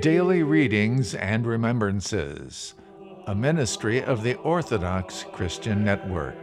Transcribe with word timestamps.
Daily 0.00 0.42
Readings 0.42 1.14
and 1.14 1.46
Remembrances, 1.46 2.74
a 3.26 3.34
ministry 3.34 4.02
of 4.02 4.22
the 4.22 4.36
Orthodox 4.36 5.26
Christian 5.30 5.84
Network. 5.84 6.42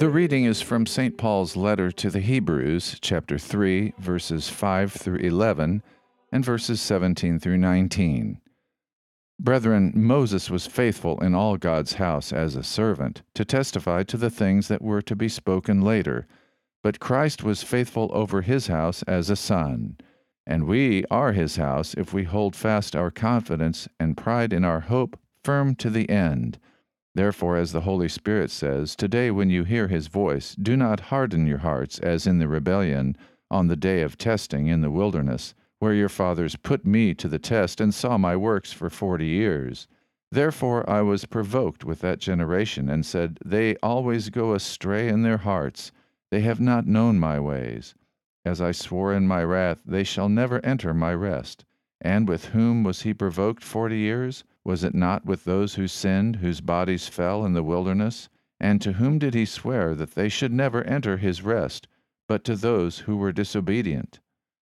The 0.00 0.10
reading 0.10 0.44
is 0.44 0.60
from 0.60 0.86
St. 0.86 1.16
Paul's 1.16 1.54
letter 1.54 1.92
to 1.92 2.10
the 2.10 2.18
Hebrews, 2.18 2.98
chapter 3.00 3.38
3, 3.38 3.94
verses 3.96 4.48
5 4.48 4.92
through 4.92 5.18
11, 5.18 5.84
and 6.32 6.44
verses 6.44 6.80
17 6.80 7.38
through 7.38 7.58
19. 7.58 8.40
Brethren, 9.38 9.92
Moses 9.94 10.50
was 10.50 10.66
faithful 10.66 11.20
in 11.20 11.32
all 11.32 11.56
God's 11.56 11.94
house 11.94 12.32
as 12.32 12.56
a 12.56 12.64
servant, 12.64 13.22
to 13.34 13.44
testify 13.44 14.02
to 14.02 14.16
the 14.16 14.30
things 14.30 14.66
that 14.66 14.82
were 14.82 15.02
to 15.02 15.14
be 15.14 15.28
spoken 15.28 15.80
later. 15.80 16.26
But 16.82 17.00
Christ 17.00 17.42
was 17.42 17.62
faithful 17.62 18.10
over 18.12 18.42
his 18.42 18.68
house 18.68 19.02
as 19.02 19.28
a 19.28 19.36
son. 19.36 19.98
And 20.46 20.64
we 20.64 21.04
are 21.10 21.32
his 21.32 21.56
house 21.56 21.94
if 21.94 22.14
we 22.14 22.24
hold 22.24 22.56
fast 22.56 22.96
our 22.96 23.10
confidence 23.10 23.86
and 23.98 24.16
pride 24.16 24.52
in 24.52 24.64
our 24.64 24.80
hope 24.80 25.18
firm 25.44 25.74
to 25.76 25.90
the 25.90 26.08
end. 26.08 26.58
Therefore, 27.14 27.56
as 27.56 27.72
the 27.72 27.82
Holy 27.82 28.08
Spirit 28.08 28.50
says, 28.50 28.96
Today 28.96 29.30
when 29.30 29.50
you 29.50 29.64
hear 29.64 29.88
his 29.88 30.06
voice, 30.06 30.54
do 30.54 30.76
not 30.76 31.00
harden 31.00 31.46
your 31.46 31.58
hearts 31.58 31.98
as 31.98 32.26
in 32.26 32.38
the 32.38 32.48
rebellion 32.48 33.16
on 33.50 33.66
the 33.66 33.76
day 33.76 34.02
of 34.02 34.16
testing 34.16 34.68
in 34.68 34.80
the 34.80 34.90
wilderness, 34.90 35.54
where 35.80 35.92
your 35.92 36.08
fathers 36.08 36.56
put 36.56 36.86
me 36.86 37.14
to 37.14 37.28
the 37.28 37.38
test 37.38 37.80
and 37.80 37.92
saw 37.92 38.16
my 38.16 38.36
works 38.36 38.72
for 38.72 38.88
forty 38.88 39.26
years. 39.26 39.88
Therefore 40.30 40.88
I 40.88 41.02
was 41.02 41.26
provoked 41.26 41.84
with 41.84 42.00
that 42.00 42.20
generation, 42.20 42.88
and 42.88 43.04
said, 43.04 43.38
They 43.44 43.76
always 43.82 44.30
go 44.30 44.54
astray 44.54 45.08
in 45.08 45.22
their 45.22 45.38
hearts, 45.38 45.90
they 46.30 46.40
have 46.40 46.60
not 46.60 46.86
known 46.86 47.18
my 47.18 47.38
ways. 47.40 47.94
As 48.44 48.60
I 48.60 48.72
swore 48.72 49.12
in 49.12 49.26
my 49.26 49.42
wrath, 49.44 49.82
they 49.84 50.04
shall 50.04 50.28
never 50.28 50.64
enter 50.64 50.94
my 50.94 51.12
rest. 51.12 51.64
And 52.00 52.28
with 52.28 52.46
whom 52.46 52.84
was 52.84 53.02
he 53.02 53.12
provoked 53.12 53.62
forty 53.62 53.98
years? 53.98 54.44
Was 54.64 54.84
it 54.84 54.94
not 54.94 55.26
with 55.26 55.44
those 55.44 55.74
who 55.74 55.88
sinned, 55.88 56.36
whose 56.36 56.60
bodies 56.60 57.08
fell 57.08 57.44
in 57.44 57.52
the 57.52 57.62
wilderness? 57.62 58.28
And 58.58 58.80
to 58.82 58.92
whom 58.92 59.18
did 59.18 59.34
he 59.34 59.44
swear 59.44 59.94
that 59.94 60.14
they 60.14 60.28
should 60.28 60.52
never 60.52 60.84
enter 60.84 61.16
his 61.16 61.42
rest, 61.42 61.88
but 62.28 62.44
to 62.44 62.56
those 62.56 63.00
who 63.00 63.16
were 63.16 63.32
disobedient? 63.32 64.20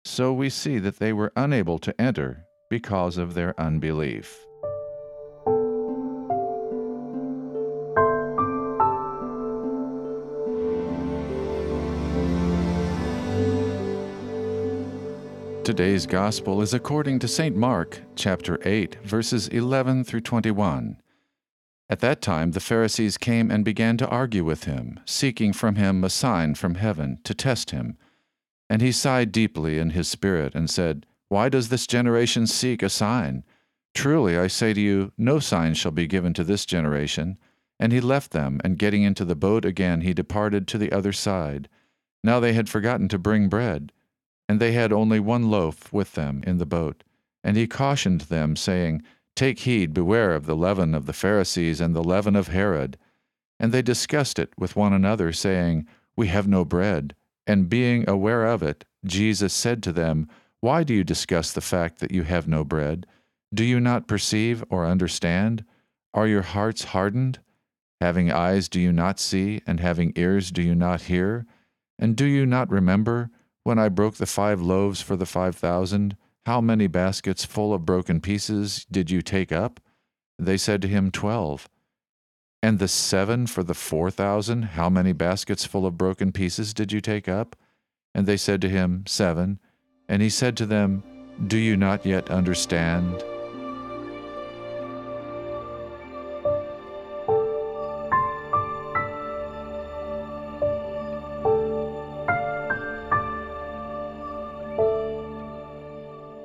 So 0.06 0.34
we 0.34 0.50
see 0.50 0.80
that 0.80 1.00
they 1.00 1.14
were 1.14 1.32
unable 1.36 1.80
to 1.80 2.02
enter 2.02 2.46
because 2.70 3.18
of 3.18 3.34
their 3.34 3.60
unbelief. 3.60 4.46
Today's 15.64 16.06
Gospel 16.06 16.62
is 16.62 16.74
according 16.74 17.20
to 17.20 17.28
St. 17.30 17.56
Mark, 17.56 18.02
chapter 18.18 18.60
8, 18.66 18.98
verses 19.06 19.48
11 19.48 20.04
through 20.04 20.20
21. 20.20 20.98
At 21.90 22.02
that 22.02 22.22
time 22.22 22.52
the 22.52 22.60
Pharisees 22.60 23.18
came 23.18 23.50
and 23.50 23.64
began 23.64 23.96
to 24.00 24.08
argue 24.10 24.44
with 24.44 24.66
him, 24.66 25.00
seeking 25.06 25.54
from 25.54 25.76
him 25.76 26.04
a 26.04 26.10
sign 26.10 26.56
from 26.56 26.76
heaven 26.76 27.20
to 27.24 27.34
test 27.34 27.72
him. 27.72 27.98
And 28.70 28.82
he 28.82 28.92
sighed 28.92 29.32
deeply 29.32 29.80
in 29.80 29.92
his 29.92 30.10
spirit 30.10 30.54
and 30.54 30.70
said, 30.70 31.06
Why 31.30 31.48
does 31.48 31.70
this 31.70 31.88
generation 31.88 32.46
seek 32.46 32.84
a 32.84 32.90
sign? 32.90 33.46
Truly 33.96 34.38
I 34.38 34.48
say 34.48 34.74
to 34.74 34.82
you, 34.82 35.14
no 35.18 35.40
sign 35.40 35.76
shall 35.76 35.92
be 35.92 36.08
given 36.08 36.34
to 36.34 36.44
this 36.44 36.66
generation. 36.66 37.38
And 37.80 37.94
he 37.94 38.02
left 38.02 38.32
them, 38.32 38.60
and 38.66 38.78
getting 38.78 39.04
into 39.04 39.24
the 39.24 39.34
boat 39.34 39.64
again, 39.64 40.02
he 40.02 40.14
departed 40.14 40.68
to 40.68 40.78
the 40.78 40.92
other 40.92 41.14
side. 41.14 41.70
Now 42.22 42.42
they 42.42 42.52
had 42.52 42.68
forgotten 42.68 43.08
to 43.08 43.18
bring 43.18 43.48
bread 43.48 43.94
and 44.48 44.60
they 44.60 44.74
had 44.74 44.92
only 44.92 45.20
one 45.20 45.50
loaf 45.50 45.92
with 45.92 46.14
them 46.14 46.44
in 46.46 46.58
the 46.58 46.66
boat. 46.66 47.04
And 47.44 47.58
he 47.58 47.68
cautioned 47.68 48.22
them, 48.22 48.56
saying, 48.56 49.04
Take 49.36 49.60
heed, 49.60 49.94
beware 49.94 50.36
of 50.36 50.46
the 50.46 50.56
leaven 50.56 50.94
of 50.94 51.06
the 51.06 51.14
Pharisees 51.14 51.82
and 51.82 51.96
the 51.96 52.04
leaven 52.04 52.36
of 52.36 52.50
Herod. 52.50 52.98
And 53.60 53.72
they 53.72 53.82
discussed 53.82 54.38
it 54.40 54.52
with 54.58 54.76
one 54.76 54.94
another, 54.94 55.34
saying, 55.34 55.88
We 56.16 56.28
have 56.28 56.48
no 56.48 56.64
bread. 56.64 57.16
And 57.48 57.70
being 57.70 58.08
aware 58.08 58.46
of 58.46 58.64
it, 58.64 58.86
Jesus 59.06 59.54
said 59.54 59.84
to 59.84 59.92
them, 59.92 60.30
Why 60.62 60.84
do 60.84 60.94
you 60.94 61.04
discuss 61.04 61.52
the 61.52 61.62
fact 61.62 62.00
that 62.00 62.12
you 62.12 62.24
have 62.24 62.48
no 62.48 62.64
bread? 62.64 63.06
Do 63.54 63.64
you 63.64 63.80
not 63.80 64.08
perceive 64.08 64.64
or 64.70 64.86
understand? 64.86 65.66
Are 66.14 66.28
your 66.28 66.42
hearts 66.42 66.86
hardened? 66.86 67.40
Having 68.00 68.32
eyes, 68.32 68.70
do 68.70 68.80
you 68.80 68.92
not 68.92 69.20
see? 69.20 69.62
And 69.66 69.80
having 69.80 70.14
ears, 70.16 70.52
do 70.52 70.62
you 70.62 70.76
not 70.76 71.04
hear? 71.04 71.46
And 71.98 72.16
do 72.16 72.26
you 72.26 72.46
not 72.46 72.70
remember? 72.70 73.30
When 73.64 73.80
I 73.80 73.90
broke 73.90 74.16
the 74.16 74.26
five 74.26 74.62
loaves 74.62 75.02
for 75.02 75.16
the 75.16 75.26
five 75.26 75.56
thousand, 75.56 76.18
how 76.46 76.60
many 76.60 76.88
baskets 76.88 77.46
full 77.46 77.74
of 77.74 77.86
broken 77.86 78.20
pieces 78.20 78.86
did 78.92 79.10
you 79.10 79.22
take 79.22 79.52
up? 79.52 79.80
They 80.38 80.58
said 80.58 80.82
to 80.82 80.88
him, 80.88 81.12
Twelve. 81.12 81.70
And 82.62 82.80
the 82.80 82.88
seven 82.88 83.48
for 83.48 83.64
the 83.64 83.74
four 83.74 84.12
thousand, 84.12 84.64
how 84.64 84.90
many 84.90 85.14
baskets 85.14 85.66
full 85.66 85.86
of 85.86 85.98
broken 85.98 86.32
pieces 86.32 86.74
did 86.74 86.92
you 86.92 87.00
take 87.00 87.30
up? 87.30 87.56
And 88.14 88.28
they 88.28 88.38
said 88.38 88.62
to 88.62 88.70
him, 88.70 89.06
Seven. 89.08 89.60
And 90.10 90.22
he 90.22 90.30
said 90.30 90.58
to 90.58 90.66
them, 90.66 91.04
Do 91.48 91.58
you 91.58 91.78
not 91.78 92.06
yet 92.06 92.30
understand? 92.30 93.24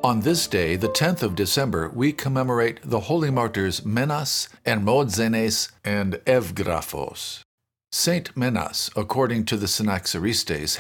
On 0.09 0.21
this 0.21 0.47
day, 0.47 0.75
the 0.75 0.89
10th 0.89 1.23
of 1.23 1.35
December, 1.35 1.91
we 1.91 2.15
commemorate 2.15 2.81
the 2.83 3.01
holy 3.01 3.31
martyrs 3.31 3.85
Menas, 3.85 4.49
Hermogenes, 4.65 5.71
and 5.85 6.15
Evgraphos. 6.25 7.43
Saint 7.93 8.35
Menas, 8.35 8.89
according 8.97 9.45
to 9.45 9.59
the 9.59 9.67
Synaxaristes, 9.67 10.79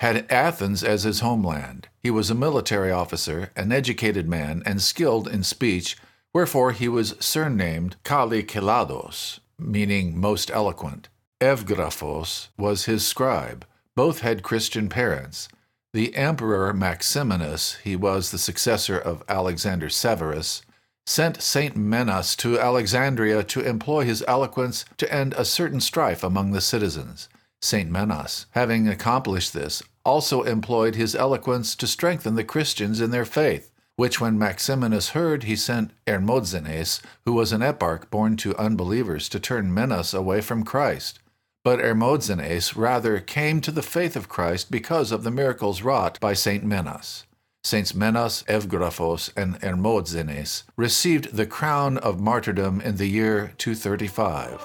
had 0.00 0.26
Athens 0.32 0.82
as 0.82 1.04
his 1.04 1.20
homeland. 1.20 1.86
He 2.02 2.10
was 2.10 2.28
a 2.28 2.34
military 2.34 2.90
officer, 2.90 3.52
an 3.54 3.70
educated 3.70 4.28
man, 4.28 4.64
and 4.66 4.82
skilled 4.82 5.28
in 5.28 5.44
speech, 5.44 5.96
wherefore 6.34 6.72
he 6.72 6.88
was 6.88 7.14
surnamed 7.20 7.94
Kallikelados, 8.02 9.38
meaning 9.60 10.18
most 10.18 10.50
eloquent. 10.50 11.08
Evgraphos 11.40 12.48
was 12.58 12.86
his 12.86 13.06
scribe. 13.06 13.64
Both 13.94 14.22
had 14.22 14.42
Christian 14.42 14.88
parents. 14.88 15.46
The 15.96 16.14
Emperor 16.14 16.74
Maximinus, 16.74 17.78
he 17.82 17.96
was 17.96 18.30
the 18.30 18.36
successor 18.36 18.98
of 18.98 19.24
Alexander 19.30 19.88
Severus, 19.88 20.60
sent 21.06 21.40
St. 21.40 21.74
Menas 21.74 22.36
to 22.36 22.60
Alexandria 22.60 23.42
to 23.44 23.62
employ 23.62 24.04
his 24.04 24.22
eloquence 24.28 24.84
to 24.98 25.10
end 25.10 25.32
a 25.32 25.44
certain 25.46 25.80
strife 25.80 26.22
among 26.22 26.52
the 26.52 26.60
citizens. 26.60 27.30
St. 27.62 27.90
Menas, 27.90 28.44
having 28.50 28.86
accomplished 28.86 29.54
this, 29.54 29.82
also 30.04 30.42
employed 30.42 30.96
his 30.96 31.14
eloquence 31.14 31.74
to 31.76 31.86
strengthen 31.86 32.34
the 32.34 32.44
Christians 32.44 33.00
in 33.00 33.10
their 33.10 33.24
faith, 33.24 33.72
which 33.96 34.20
when 34.20 34.38
Maximinus 34.38 35.12
heard, 35.12 35.44
he 35.44 35.56
sent 35.56 35.92
Hermogenes, 36.06 37.00
who 37.24 37.32
was 37.32 37.52
an 37.52 37.62
eparch 37.62 38.10
born 38.10 38.36
to 38.36 38.54
unbelievers, 38.58 39.30
to 39.30 39.40
turn 39.40 39.72
Menas 39.72 40.12
away 40.12 40.42
from 40.42 40.62
Christ. 40.62 41.20
But 41.66 41.80
Hermogenes 41.80 42.76
rather 42.76 43.18
came 43.18 43.60
to 43.62 43.72
the 43.72 43.82
faith 43.82 44.14
of 44.14 44.28
Christ 44.28 44.70
because 44.70 45.10
of 45.10 45.24
the 45.24 45.32
miracles 45.32 45.82
wrought 45.82 46.20
by 46.20 46.32
Saint 46.32 46.62
Menas. 46.62 47.24
Saints 47.64 47.92
Menas, 47.92 48.44
Evgraphos, 48.48 49.32
and 49.36 49.60
Hermogenes 49.60 50.62
received 50.76 51.34
the 51.34 51.44
crown 51.44 51.98
of 51.98 52.20
martyrdom 52.20 52.80
in 52.82 52.98
the 52.98 53.08
year 53.08 53.52
235. 53.58 54.60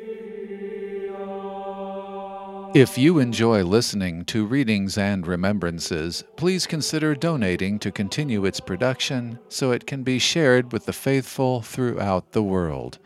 If 2.74 2.98
you 2.98 3.18
enjoy 3.18 3.64
listening 3.64 4.26
to 4.26 4.44
Readings 4.44 4.98
and 4.98 5.26
Remembrances, 5.26 6.22
please 6.36 6.66
consider 6.66 7.14
donating 7.14 7.78
to 7.78 7.90
continue 7.90 8.44
its 8.44 8.60
production 8.60 9.38
so 9.48 9.72
it 9.72 9.86
can 9.86 10.02
be 10.02 10.18
shared 10.18 10.70
with 10.70 10.84
the 10.84 10.92
faithful 10.92 11.62
throughout 11.62 12.32
the 12.32 12.42
world. 12.42 12.98